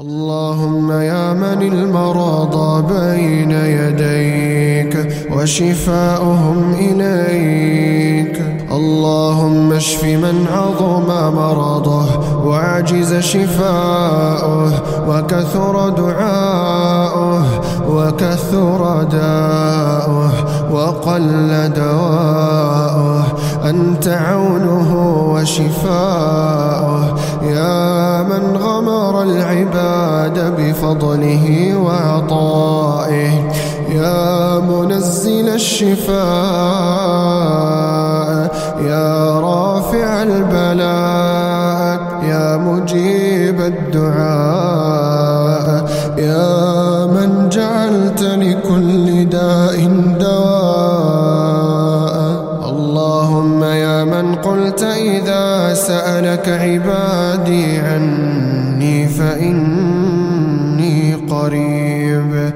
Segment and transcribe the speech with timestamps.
[0.00, 8.42] اللهم يا من المرضى بين يديك وشفاؤهم إليك.
[8.72, 12.06] اللهم اشف من عظم مرضه
[12.44, 14.72] وعجز شفاؤه
[15.08, 17.44] وكثر دعاؤه
[17.88, 20.30] وكثر داؤه
[20.72, 23.24] وقل دواؤه.
[23.70, 24.90] أنت عونه
[25.34, 26.49] وشفاؤه.
[29.22, 33.30] العباد بفضله وعطائه.
[33.90, 36.20] يا منزل الشفاء
[38.86, 45.00] يا رافع البلاء يا مجيب الدعاء.
[46.18, 49.86] يا من جعلت لكل داء
[50.20, 51.40] دواء.
[52.70, 58.59] اللهم يا من قلت إذا سألك عبادي عني.
[59.18, 62.52] فإني قريب.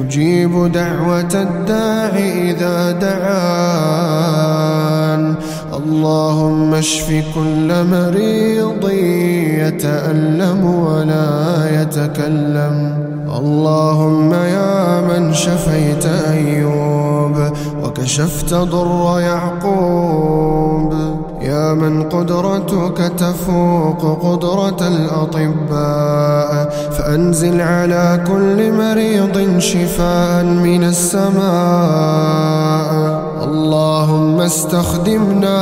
[0.00, 4.54] أجيب دعوة الداع إذا دعان.
[5.72, 8.90] اللهم اشف كل مريض
[9.58, 13.04] يتألم ولا يتكلم.
[13.38, 17.36] اللهم يا من شفيت أيوب
[17.82, 21.03] وكشفت ضر يعقوب.
[21.74, 26.50] من قدرتك تفوق قدرة الأطباء
[26.90, 31.44] فأنزل على كل مريض شفاء من السماء.
[33.44, 35.58] اللهم استخدمنا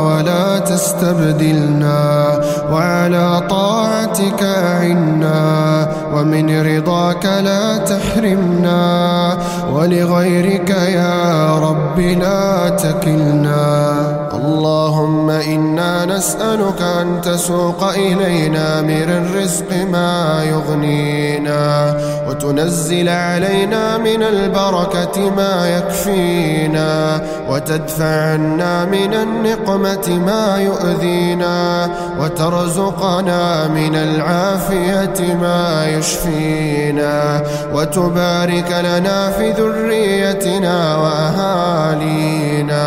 [0.00, 2.00] ولا تستبدلنا
[2.72, 8.82] وعلى طاعتك أعنا ومن رضاك لا تحرمنا
[9.72, 13.62] ولغيرك يا رب لا تكلنا
[14.34, 21.96] اللهم إنا نسألك أن تسوق إلينا من الرزق ما يغنينا
[22.44, 35.34] وتنزل علينا من البركة ما يكفينا وتدفع عنا من النقمة ما يؤذينا وترزقنا من العافية
[35.34, 37.42] ما يشفينا
[37.74, 42.82] وتبارك لنا في ذريتنا وأهالينا.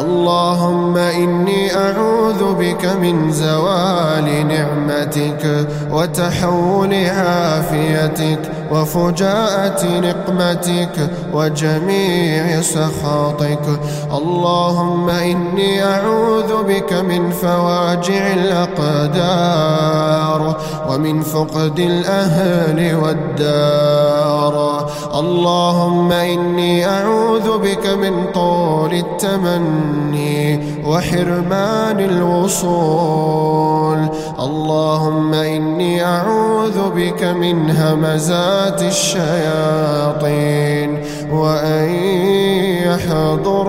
[0.00, 8.38] اللهم إني أعوذ بك من زوال نعمتك وتحول عافيتك
[8.70, 13.80] وفجاءة نقمتك وجميع سخاطك.
[14.12, 18.26] اللهم إني أعوذ بك من فواجع
[19.06, 20.56] الأقدار
[20.90, 24.88] ومن فقد الأهل والدار.
[25.14, 34.08] اللهم إني أعوذ بك من طول التمني وحرمان الوصول.
[34.38, 38.57] اللهم إني أعوذ بك من همزات
[38.88, 40.90] الشياطين
[41.32, 41.88] وأن
[42.88, 43.68] يحضرون.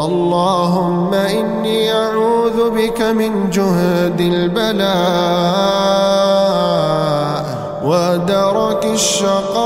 [0.00, 4.92] اللهم إني أعوذ بك من جهد البلاء
[7.84, 9.62] ودرك الشقاء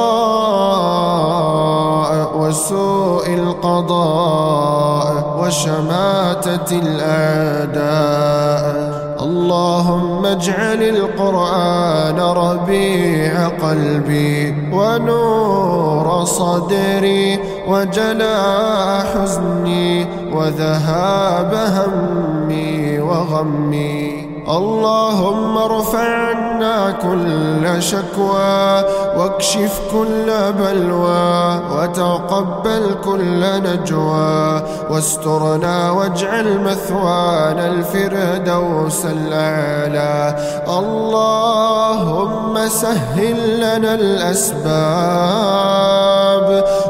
[2.39, 8.86] وسوء القضاء وشماتة الأعداء.
[9.27, 17.39] اللهم اجعل القرآن ربيع قلبي ونور صدري
[17.69, 24.26] وجلاء حزني وذهاب همي وغمي.
[24.49, 28.83] اللهم ارفع عنا كل شكوى
[29.17, 40.37] واكشف كل بلوى وتقبل كل نجوى واسترنا واجعل مثوانا الفردوس الأعلى
[40.69, 46.06] اللهم سهل لنا الأسباب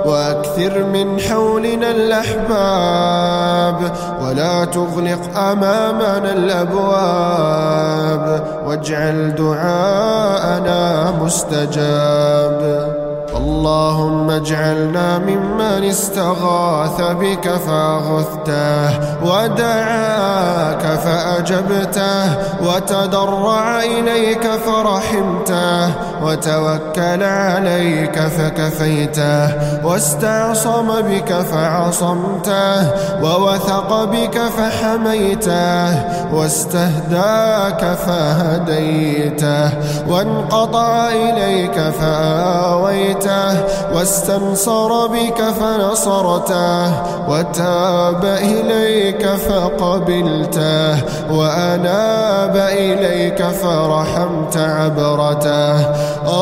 [0.06, 3.78] وأكثر من حولنا الأحباب
[4.22, 8.26] ولا تغلق أمامنا الأبواب
[8.66, 12.95] واجعل دعاءنا مستجاب.
[13.36, 18.88] اللهم اجعلنا ممن استغاث بك فاغثته
[19.24, 22.24] ودعاك فأجبته
[22.62, 25.92] وتضرع إليك فرحمته
[26.22, 29.48] وتوكل عليك فكفيته
[29.84, 32.90] واستعصم بك فعصمته
[33.22, 36.04] ووثق بك فحميته
[36.34, 39.70] واستهداك فهديته
[40.08, 46.86] وانقطع إليك فآويته فويته واستنصر بك فنصرته
[47.28, 50.94] وتاب إليك فقبلته
[51.30, 55.76] وأناب إليك فرحمت عبرته.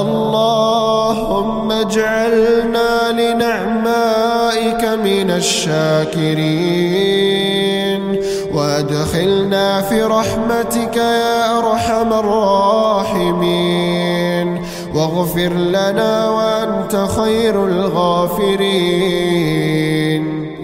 [0.00, 6.44] اللهم اجعلنا لنعمائك من الشاكرين
[8.54, 13.44] وادخلنا في رحمتك يا أرحم الراحمين.
[14.94, 19.24] واغفر لنا وأنت خير الغافرين.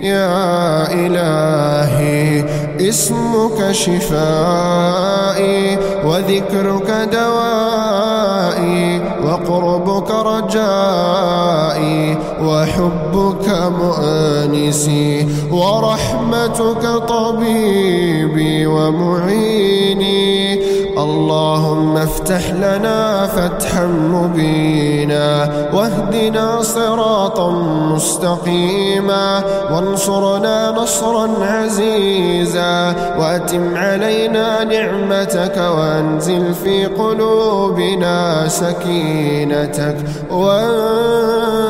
[0.02, 2.44] يا إلهي
[2.88, 5.60] اسمك شفائي
[6.04, 13.48] وذكرك دوائي وقربك رجائي وحبك
[13.80, 20.59] مؤنسي ورحمتك طبيبي ومعيني.
[21.02, 27.50] اللهم افتح لنا فتحا مبينا واهدنا صراطا
[27.94, 29.42] مستقيما
[29.72, 39.96] وانصرنا نصرا عزيزا واتم علينا نعمتك وانزل في قلوبنا سكينتك
[40.30, 41.60] وانشر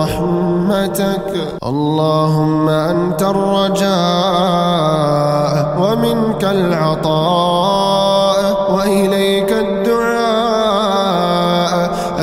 [0.00, 1.34] رحمتك
[1.66, 3.88] اللهم أنت الرجاء
[5.80, 8.17] ومنك العطاء
[8.74, 10.18] وإليك الدعاء.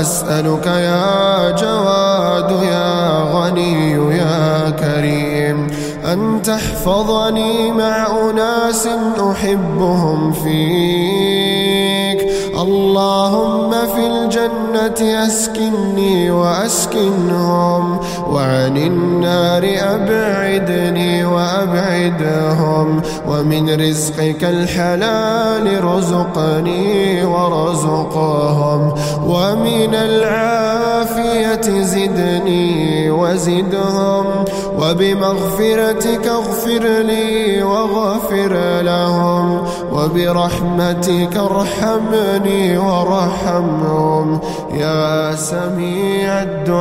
[0.02, 5.68] أسألك يا جواد يا غني يا كريم
[6.12, 8.88] أن تحفظني مع أناس
[9.32, 12.15] أحبهم فيك.
[12.62, 18.00] اللهم في الجنة أسكني وأسكنهم
[18.30, 28.94] وعن النار أبعدني وأبعدهم ومن رزقك الحلال رزقني ورزقهم
[29.28, 34.26] ومن العافية زدني وزدهم
[34.80, 39.64] وبمغفرتك اغفر لي واغفر لهم
[39.94, 44.40] وبرحمتك ارحمني ربني وارحمهم.
[44.74, 46.76] يا سميع الدعاء.